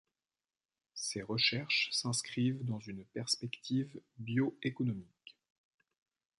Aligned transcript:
Ses 0.95 1.21
recherches 1.21 1.89
s'inscrivent 1.91 2.65
dans 2.65 2.79
une 2.79 3.05
perspective 3.05 4.01
bioéconomique. 4.17 5.37